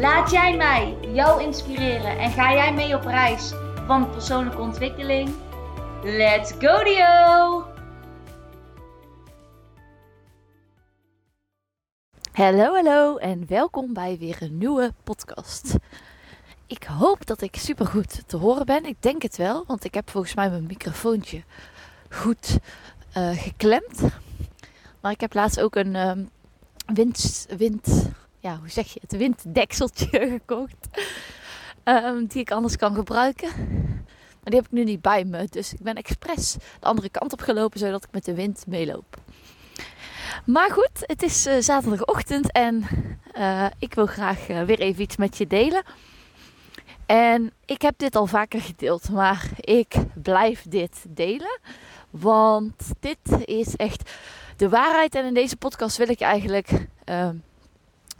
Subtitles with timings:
[0.00, 3.52] Laat jij mij jou inspireren en ga jij mee op reis
[3.86, 5.34] van persoonlijke ontwikkeling?
[6.02, 7.64] Let's go Dio!
[12.32, 15.74] Hallo, hallo en welkom bij weer een nieuwe podcast.
[16.66, 18.84] Ik hoop dat ik super goed te horen ben.
[18.84, 21.42] Ik denk het wel, want ik heb volgens mij mijn microfoontje
[22.10, 22.58] goed
[23.16, 24.00] uh, geklemd.
[25.00, 26.30] Maar ik heb laatst ook een um,
[26.86, 28.08] wind, wind,
[28.46, 30.88] ja, hoe zeg je het, winddekseltje gekocht.
[31.84, 33.48] Um, die ik anders kan gebruiken.
[34.40, 35.46] Maar die heb ik nu niet bij me.
[35.50, 39.16] Dus ik ben expres de andere kant op gelopen, zodat ik met de wind meeloop.
[40.44, 42.86] Maar goed, het is uh, zaterdagochtend en
[43.38, 45.82] uh, ik wil graag uh, weer even iets met je delen.
[47.06, 51.58] En ik heb dit al vaker gedeeld, maar ik blijf dit delen.
[52.10, 54.10] Want dit is echt
[54.56, 55.14] de waarheid.
[55.14, 56.68] En in deze podcast wil ik eigenlijk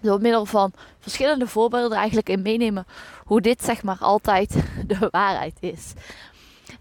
[0.01, 2.87] door middel van verschillende voorbeelden eigenlijk in meenemen
[3.25, 4.55] hoe dit zeg maar altijd
[4.87, 5.93] de waarheid is.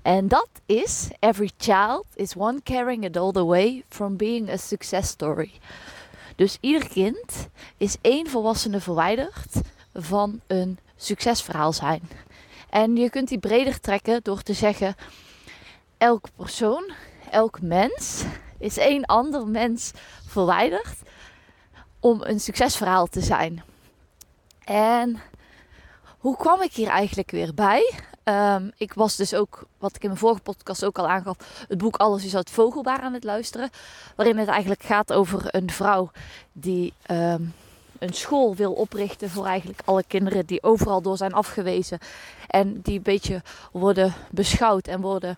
[0.02, 4.58] En dat is every child is one carrying it all the way from being a
[4.58, 5.52] success story.
[6.36, 9.62] Dus ieder kind is één volwassene verwijderd
[9.94, 12.02] van een succesverhaal zijn.
[12.70, 14.96] En je kunt die breder trekken door te zeggen:
[15.98, 16.92] elk persoon,
[17.32, 18.24] elk mens
[18.58, 19.92] is één ander mens
[20.28, 20.98] verwijderd
[22.06, 23.64] om een succesverhaal te zijn.
[24.66, 25.22] En
[26.18, 27.94] hoe kwam ik hier eigenlijk weer bij?
[28.24, 31.78] Um, ik was dus ook, wat ik in mijn vorige podcast ook al aangaf, het
[31.78, 33.70] boek Alles is uit Vogelbaar aan het luisteren.
[34.16, 36.12] Waarin het eigenlijk gaat over een vrouw
[36.52, 37.54] die um,
[38.00, 42.00] een school wil oprichten voor eigenlijk alle kinderen die overal door zijn afgewezen.
[42.48, 43.42] En die een beetje
[43.72, 45.38] worden beschouwd en worden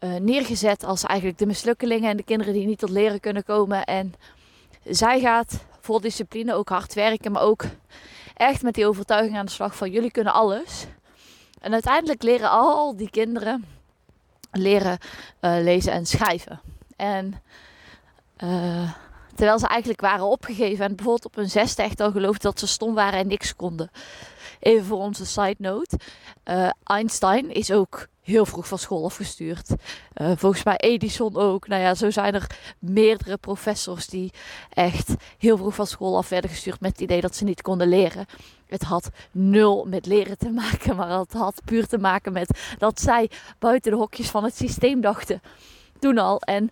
[0.00, 3.84] uh, neergezet als eigenlijk de mislukkelingen en de kinderen die niet tot leren kunnen komen.
[3.84, 4.14] En
[4.84, 7.64] zij gaat vol discipline ook hard werken, maar ook
[8.34, 10.86] echt met die overtuiging aan de slag van jullie kunnen alles.
[11.60, 13.64] En uiteindelijk leren al die kinderen
[14.52, 14.98] leren
[15.40, 16.60] uh, lezen en schrijven.
[16.96, 17.42] En
[18.44, 18.92] uh,
[19.34, 22.66] terwijl ze eigenlijk waren opgegeven en bijvoorbeeld op hun zesde echt al geloofden dat ze
[22.66, 23.90] stom waren en niks konden.
[24.60, 25.98] Even voor onze side note.
[26.44, 29.68] Uh, Einstein is ook heel vroeg van school afgestuurd.
[29.70, 31.68] Uh, volgens mij Edison ook.
[31.68, 32.46] Nou ja, zo zijn er
[32.78, 34.32] meerdere professors die
[34.72, 37.88] echt heel vroeg van school af werden gestuurd met het idee dat ze niet konden
[37.88, 38.26] leren.
[38.66, 43.00] Het had nul met leren te maken, maar het had puur te maken met dat
[43.00, 45.42] zij buiten de hokjes van het systeem dachten.
[45.98, 46.40] Toen al.
[46.40, 46.70] En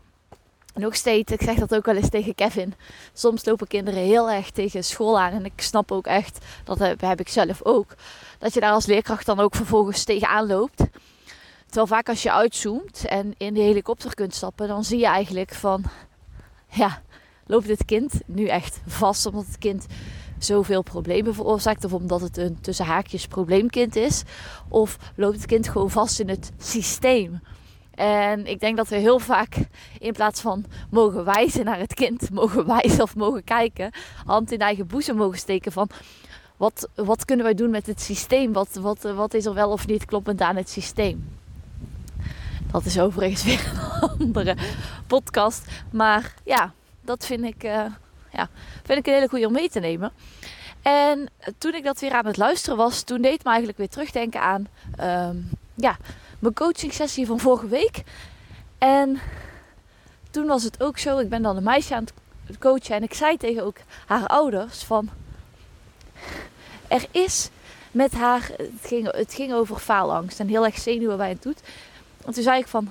[0.74, 2.74] nog steeds, ik zeg dat ook wel eens tegen Kevin.
[3.12, 5.32] Soms lopen kinderen heel erg tegen school aan.
[5.32, 7.94] En ik snap ook echt, dat heb ik zelf ook.
[8.38, 10.84] Dat je daar als leerkracht dan ook vervolgens tegenaan loopt.
[11.76, 15.54] Terwijl vaak als je uitzoomt en in de helikopter kunt stappen, dan zie je eigenlijk
[15.54, 15.84] van,
[16.70, 17.02] ja,
[17.46, 19.86] loopt dit kind nu echt vast omdat het kind
[20.38, 24.22] zoveel problemen veroorzaakt of omdat het een tussen haakjes probleemkind is?
[24.68, 27.40] Of loopt het kind gewoon vast in het systeem?
[27.94, 29.56] En ik denk dat we heel vaak
[29.98, 33.90] in plaats van mogen wijzen naar het kind, mogen wijzen of mogen kijken,
[34.24, 35.88] hand in eigen boezem mogen steken van
[36.56, 38.52] wat, wat kunnen wij doen met het systeem?
[38.52, 41.35] Wat, wat, wat is er wel of niet kloppend aan het systeem?
[42.76, 44.56] Dat is overigens weer een andere
[45.06, 45.66] podcast.
[45.90, 47.84] Maar ja, dat vind ik, uh,
[48.32, 48.48] ja,
[48.84, 50.12] vind ik een hele goede om mee te nemen.
[50.82, 51.28] En
[51.58, 54.68] toen ik dat weer aan het luisteren was, toen deed me eigenlijk weer terugdenken aan
[55.28, 55.96] um, ja,
[56.38, 58.02] mijn coaching sessie van vorige week.
[58.78, 59.18] En
[60.30, 62.06] toen was het ook zo, ik ben dan een meisje aan
[62.46, 63.76] het coachen en ik zei tegen ook
[64.06, 65.08] haar ouders van,
[66.88, 67.50] er is
[67.90, 71.60] met haar, het ging, het ging over faalangst en heel erg zenuwen bij het doet.
[72.26, 72.88] En toen zei ik van,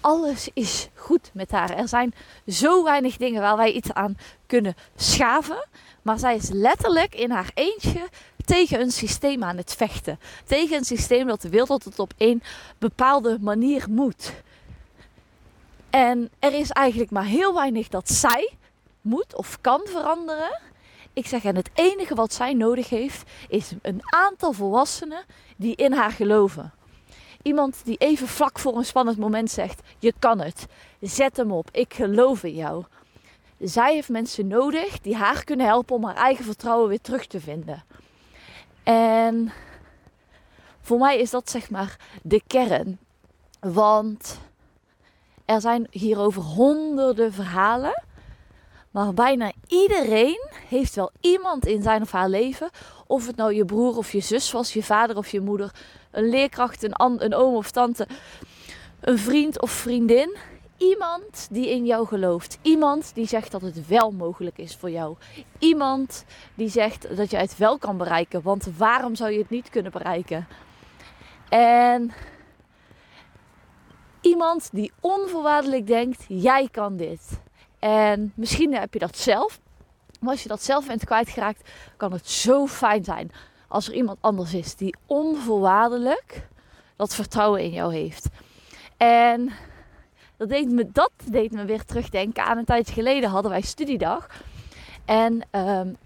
[0.00, 1.70] alles is goed met haar.
[1.70, 2.14] Er zijn
[2.48, 5.66] zo weinig dingen waar wij iets aan kunnen schaven.
[6.02, 8.08] Maar zij is letterlijk in haar eentje
[8.44, 10.18] tegen een systeem aan het vechten.
[10.44, 12.42] Tegen een systeem dat wil dat het op een
[12.78, 14.32] bepaalde manier moet.
[15.90, 18.52] En er is eigenlijk maar heel weinig dat zij
[19.00, 20.60] moet of kan veranderen.
[21.12, 25.24] Ik zeg, en het enige wat zij nodig heeft, is een aantal volwassenen
[25.56, 26.72] die in haar geloven.
[27.46, 30.66] Iemand die even vlak voor een spannend moment zegt: Je kan het.
[31.00, 31.68] Zet hem op.
[31.72, 32.84] Ik geloof in jou.
[33.58, 37.40] zij heeft mensen nodig die haar kunnen helpen om haar eigen vertrouwen weer terug te
[37.40, 37.84] vinden.
[38.82, 39.52] En
[40.80, 42.98] voor mij is dat zeg maar de kern.
[43.60, 44.38] Want
[45.44, 48.04] er zijn hierover honderden verhalen.
[48.96, 52.70] Maar bijna iedereen heeft wel iemand in zijn of haar leven.
[53.06, 55.70] Of het nou je broer of je zus was, je vader of je moeder,
[56.10, 56.92] een leerkracht, een,
[57.24, 58.06] een oom of tante,
[59.00, 60.36] een vriend of vriendin.
[60.76, 62.58] Iemand die in jou gelooft.
[62.62, 65.16] Iemand die zegt dat het wel mogelijk is voor jou.
[65.58, 68.42] Iemand die zegt dat je het wel kan bereiken.
[68.42, 70.46] Want waarom zou je het niet kunnen bereiken?
[71.48, 72.12] En
[74.20, 77.44] iemand die onvoorwaardelijk denkt: jij kan dit.
[77.78, 79.60] En misschien heb je dat zelf.
[80.20, 83.30] Maar als je dat zelf bent kwijtgeraakt, kan het zo fijn zijn
[83.68, 86.48] als er iemand anders is die onvoorwaardelijk
[86.96, 88.28] dat vertrouwen in jou heeft.
[88.96, 89.52] En
[90.36, 94.26] dat deed me, dat deed me weer terugdenken aan een tijdje geleden hadden wij studiedag.
[95.04, 95.96] En um,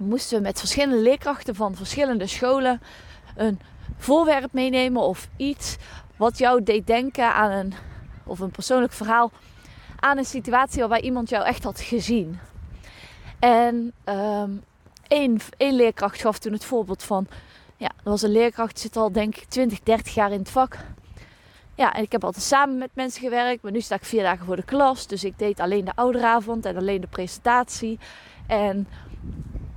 [0.00, 2.80] moesten we met verschillende leerkrachten van verschillende scholen
[3.36, 3.60] een
[3.96, 5.76] voorwerp meenemen of iets
[6.16, 7.74] wat jou deed denken aan een,
[8.24, 9.30] of een persoonlijk verhaal
[10.04, 12.38] aan een situatie waarbij iemand jou echt had gezien.
[13.38, 14.64] En um,
[15.08, 17.26] één, één leerkracht gaf toen het voorbeeld van,
[17.76, 20.76] ja, er was een leerkracht, zit al denk ik 20, 30 jaar in het vak.
[21.74, 24.46] Ja, en ik heb altijd samen met mensen gewerkt, maar nu sta ik vier dagen
[24.46, 25.06] voor de klas.
[25.06, 27.98] Dus ik deed alleen de ouderavond en alleen de presentatie.
[28.46, 28.88] En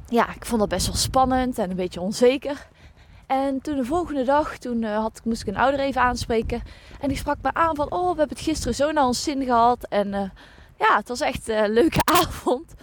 [0.10, 2.68] ja, ik vond dat best wel spannend en een beetje onzeker.
[3.28, 6.62] En toen de volgende dag, toen uh, had, moest ik een ouder even aanspreken.
[7.00, 9.44] En die sprak me aan van, oh, we hebben het gisteren zo naar ons zin
[9.44, 9.84] gehad.
[9.84, 10.30] En uh,
[10.78, 12.74] ja, het was echt een leuke avond.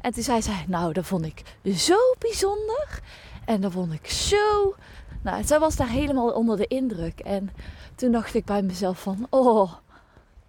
[0.00, 1.42] En toen zei zij, nou, dat vond ik
[1.76, 3.00] zo bijzonder.
[3.44, 4.74] En dat vond ik zo...
[5.22, 7.20] Nou, zij was daar helemaal onder de indruk.
[7.20, 7.50] En
[7.94, 9.72] toen dacht ik bij mezelf van, oh,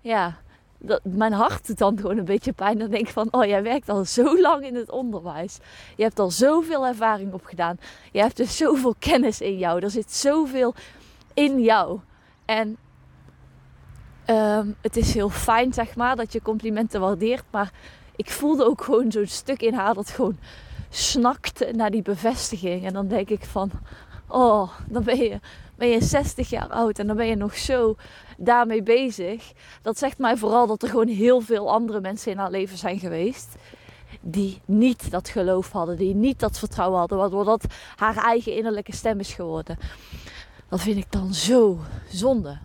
[0.01, 0.37] ja,
[0.79, 2.77] dat, mijn hart doet dan gewoon een beetje pijn.
[2.77, 5.57] Dan denk ik van, oh, jij werkt al zo lang in het onderwijs.
[5.95, 7.77] Je hebt al zoveel ervaring opgedaan.
[8.11, 9.81] Je hebt dus zoveel kennis in jou.
[9.81, 10.73] Er zit zoveel
[11.33, 11.99] in jou.
[12.45, 12.77] En
[14.27, 17.45] um, het is heel fijn, zeg maar, dat je complimenten waardeert.
[17.49, 17.71] Maar
[18.15, 20.37] ik voelde ook gewoon zo'n stuk in haar dat gewoon
[20.89, 22.85] snakte naar die bevestiging.
[22.85, 23.71] En dan denk ik van,
[24.29, 25.39] oh, dan ben je,
[25.75, 27.95] ben je 60 jaar oud en dan ben je nog zo
[28.37, 29.51] daarmee bezig.
[29.81, 32.99] Dat zegt mij vooral dat er gewoon heel veel andere mensen in haar leven zijn
[32.99, 33.55] geweest.
[34.21, 37.65] Die niet dat geloof hadden, die niet dat vertrouwen hadden, waardoor dat
[37.95, 39.77] haar eigen innerlijke stem is geworden.
[40.69, 41.77] Dat vind ik dan zo
[42.09, 42.57] zonde.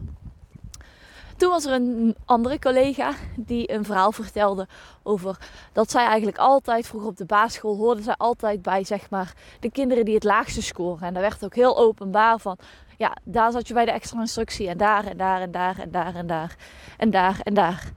[1.44, 4.66] Toen was er een andere collega die een verhaal vertelde
[5.02, 5.38] over
[5.72, 9.70] dat zij eigenlijk altijd, vroeger op de basisschool, hoorde zij altijd bij zeg maar, de
[9.70, 11.06] kinderen die het laagste scoren.
[11.06, 12.58] En daar werd ook heel openbaar van,
[12.98, 15.90] ja, daar zat je bij de extra instructie en daar en daar en daar en
[15.90, 16.56] daar en daar
[16.96, 17.92] en daar en daar.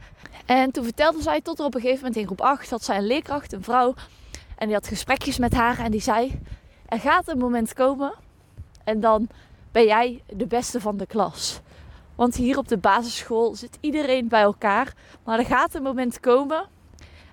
[0.45, 2.97] En toen vertelde zij tot er op een gegeven moment in groep 8 had zij
[2.97, 3.93] een leerkracht, een vrouw.
[4.57, 6.41] En die had gesprekjes met haar en die zei,
[6.85, 8.13] er gaat een moment komen
[8.83, 9.27] en dan
[9.71, 11.61] ben jij de beste van de klas.
[12.17, 14.93] Want hier op de basisschool zit iedereen bij elkaar.
[15.23, 16.65] Maar er gaat een moment komen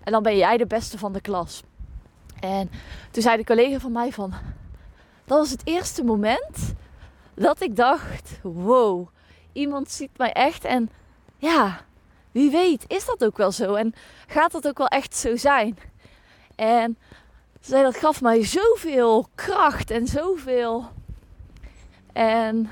[0.04, 1.62] en dan ben jij de beste van de klas.
[2.40, 2.70] En
[3.10, 4.30] toen zei de collega van mij van...
[5.24, 6.74] Dat was het eerste moment
[7.34, 8.38] dat ik dacht...
[8.42, 9.08] Wow,
[9.52, 10.64] iemand ziet mij echt.
[10.64, 10.90] En
[11.36, 11.80] ja,
[12.32, 13.74] wie weet is dat ook wel zo.
[13.74, 13.94] En
[14.26, 15.78] gaat dat ook wel echt zo zijn.
[16.54, 16.98] En
[17.60, 20.92] zei, dat gaf mij zoveel kracht en zoveel...
[22.12, 22.70] En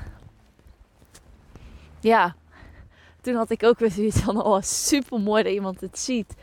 [2.03, 2.35] ja,
[3.21, 6.33] toen had ik ook weer zoiets van: oh, super mooi dat iemand het ziet.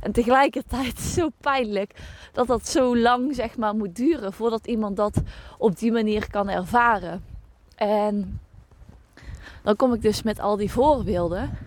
[0.00, 1.94] En tegelijkertijd zo pijnlijk
[2.32, 5.22] dat dat zo lang zeg maar moet duren voordat iemand dat
[5.58, 7.24] op die manier kan ervaren.
[7.74, 8.40] En
[9.62, 11.58] dan kom ik dus met al die voorbeelden,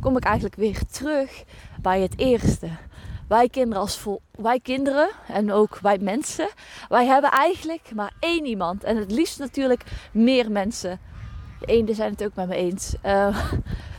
[0.00, 1.44] kom ik eigenlijk weer terug
[1.80, 2.68] bij het eerste.
[3.28, 6.48] Wij kinderen, als vol, wij kinderen en ook wij mensen,
[6.88, 8.84] wij hebben eigenlijk maar één iemand.
[8.84, 11.00] En het liefst natuurlijk meer mensen
[11.60, 12.94] de eenden zijn het ook met me eens.
[13.06, 13.50] Uh,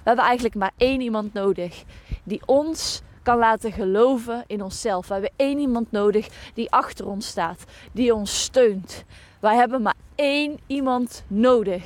[0.03, 1.83] we hebben eigenlijk maar één iemand nodig
[2.23, 5.07] die ons kan laten geloven in onszelf.
[5.07, 9.03] We hebben één iemand nodig die achter ons staat, die ons steunt.
[9.39, 11.83] Wij hebben maar één iemand nodig.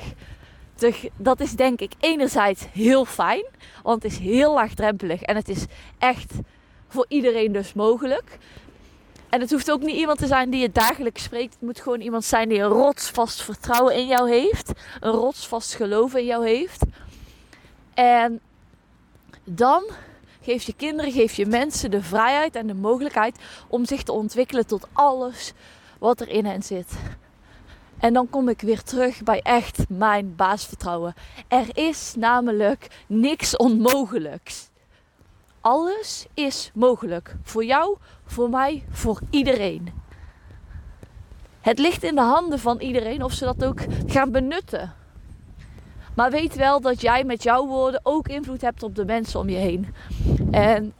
[1.16, 3.44] Dat is denk ik enerzijds heel fijn,
[3.82, 5.66] want het is heel laagdrempelig en het is
[5.98, 6.32] echt
[6.88, 8.38] voor iedereen dus mogelijk.
[9.36, 11.52] En het hoeft ook niet iemand te zijn die je dagelijks spreekt.
[11.52, 14.72] Het moet gewoon iemand zijn die een rotsvast vertrouwen in jou heeft.
[15.00, 16.82] Een rotsvast geloof in jou heeft.
[17.94, 18.40] En
[19.44, 19.84] dan
[20.42, 23.38] geef je kinderen, geef je mensen de vrijheid en de mogelijkheid
[23.68, 25.52] om zich te ontwikkelen tot alles
[25.98, 26.92] wat er in hen zit.
[27.98, 31.14] En dan kom ik weer terug bij echt mijn baasvertrouwen.
[31.48, 34.68] Er is namelijk niks onmogelijks.
[35.66, 37.36] Alles is mogelijk.
[37.42, 39.88] Voor jou, voor mij, voor iedereen.
[41.60, 44.92] Het ligt in de handen van iedereen of ze dat ook gaan benutten.
[46.14, 49.48] Maar weet wel dat jij met jouw woorden ook invloed hebt op de mensen om
[49.48, 49.86] je heen.
[50.50, 50.92] En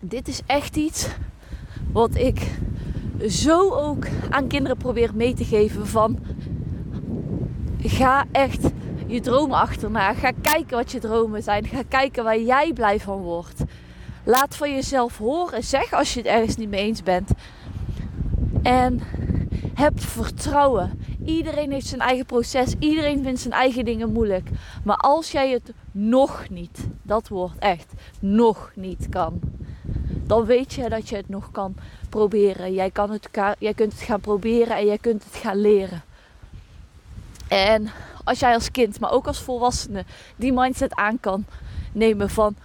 [0.00, 1.08] dit is echt iets
[1.92, 2.50] wat ik
[3.28, 6.18] zo ook aan kinderen probeer mee te geven van
[7.78, 8.70] ga echt
[9.06, 10.14] je dromen achterna.
[10.14, 11.66] Ga kijken wat je dromen zijn.
[11.66, 13.64] Ga kijken waar jij blij van wordt.
[14.24, 15.64] Laat van jezelf horen.
[15.64, 17.30] Zeg als je het ergens niet mee eens bent.
[18.62, 19.00] En
[19.74, 21.00] heb vertrouwen.
[21.24, 22.74] Iedereen heeft zijn eigen proces.
[22.78, 24.48] Iedereen vindt zijn eigen dingen moeilijk.
[24.84, 29.40] Maar als jij het nog niet, dat woord echt, nog niet kan.
[30.26, 31.74] Dan weet je dat je het nog kan
[32.08, 32.74] proberen.
[32.74, 36.02] Jij, kan het, jij kunt het gaan proberen en jij kunt het gaan leren.
[37.48, 37.90] En
[38.24, 40.04] als jij als kind, maar ook als volwassene,
[40.36, 41.44] die mindset aan kan
[41.92, 42.56] nemen van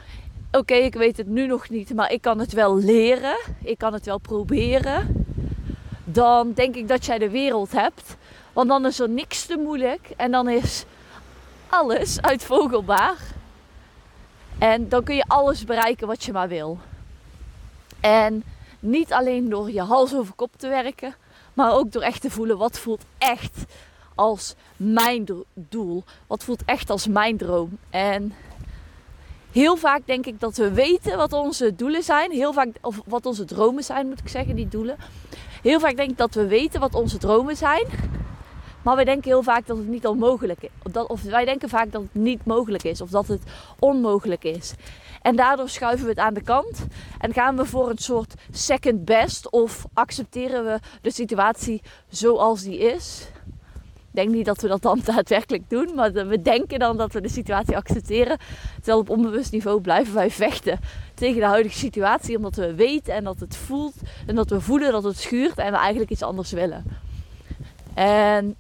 [0.52, 3.38] oké, ik weet het nu nog niet, maar ik kan het wel leren.
[3.64, 5.26] Ik kan het wel proberen.
[6.04, 8.16] Dan denk ik dat jij de wereld hebt.
[8.54, 10.10] Want dan is er niks te moeilijk.
[10.18, 10.86] En dan is
[11.70, 13.18] alles uitvogelbaar.
[14.58, 16.80] En dan kun je alles bereiken wat je maar wil.
[18.00, 18.44] En
[18.80, 21.16] niet alleen door je hals over kop te werken,
[21.54, 23.66] maar ook door echt te voelen wat voelt echt
[24.16, 26.04] als mijn doel.
[26.28, 27.78] Wat voelt echt als mijn droom.
[27.90, 28.34] En
[29.58, 32.32] heel vaak denk ik dat we weten wat onze doelen zijn.
[32.32, 34.98] Heel vaak, of wat onze dromen zijn, moet ik zeggen, die doelen.
[35.62, 37.86] Heel vaak denk ik dat we weten wat onze dromen zijn.
[38.84, 40.94] Maar wij denken heel vaak dat het niet onmogelijk is.
[41.08, 43.02] Of wij denken vaak dat het niet mogelijk is.
[43.02, 43.42] Of dat het
[43.80, 44.74] onmogelijk is.
[45.22, 46.86] En daardoor schuiven we het aan de kant.
[47.20, 49.52] En gaan we voor een soort second best.
[49.52, 53.28] Of accepteren we de situatie zoals die is
[54.18, 57.30] denk niet dat we dat dan daadwerkelijk doen, maar we denken dan dat we de
[57.30, 58.38] situatie accepteren.
[58.76, 60.80] Terwijl op onbewust niveau blijven wij vechten
[61.14, 63.96] tegen de huidige situatie, omdat we weten en dat het voelt
[64.26, 66.84] en dat we voelen dat het schuurt en we eigenlijk iets anders willen.
[67.94, 68.56] En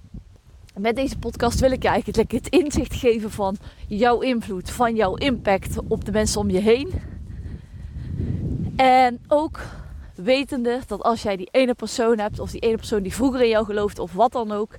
[0.77, 5.15] met deze podcast wil ik je eigenlijk het inzicht geven van jouw invloed, van jouw
[5.15, 6.91] impact op de mensen om je heen.
[8.75, 9.59] En ook
[10.17, 13.49] wetende dat als jij die ene persoon hebt, of die ene persoon die vroeger in
[13.49, 14.75] jou gelooft, of wat dan ook,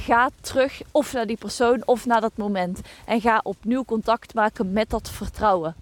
[0.00, 2.80] ga terug of naar die persoon of naar dat moment.
[3.06, 5.74] En ga opnieuw contact maken met dat vertrouwen.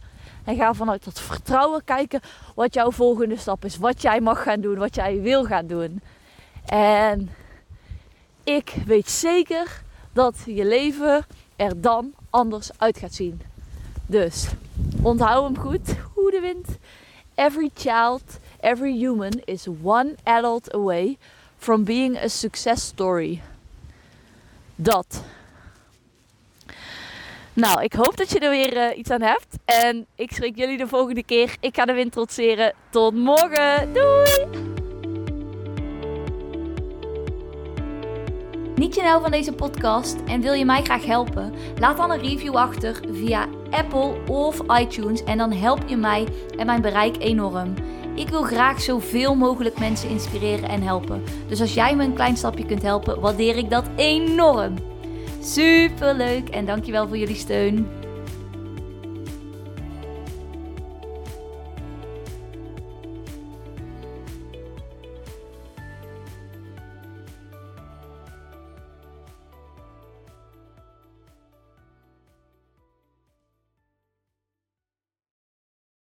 [0.45, 2.21] En ga vanuit dat vertrouwen kijken
[2.55, 3.77] wat jouw volgende stap is.
[3.77, 6.03] Wat jij mag gaan doen, wat jij wil gaan doen.
[6.67, 7.31] En
[8.45, 9.83] ik weet zeker
[10.13, 13.41] dat je leven er dan anders uit gaat zien.
[14.07, 14.49] Dus
[15.03, 15.97] onthoud hem goed.
[16.15, 16.69] Hoe de wind.
[17.35, 18.23] Every child,
[18.61, 21.19] every human is one adult away
[21.59, 23.43] from being a success story.
[24.81, 25.23] Dat.
[27.53, 29.59] Nou, ik hoop dat je er weer uh, iets aan hebt.
[29.65, 31.57] En ik spreek jullie de volgende keer.
[31.61, 32.73] Ik ga de wind trotseren.
[32.91, 33.93] Tot morgen.
[33.93, 34.67] Doei!
[38.75, 41.53] Niet je nou van deze podcast en wil je mij graag helpen?
[41.79, 46.27] Laat dan een review achter via Apple of iTunes en dan help je mij
[46.59, 47.75] en mijn bereik enorm.
[48.19, 51.23] Ik wil graag zoveel mogelijk mensen inspireren en helpen.
[51.49, 54.75] Dus als jij me een klein stapje kunt helpen, waardeer ik dat enorm.
[55.41, 57.98] Super leuk en dankjewel voor jullie steun.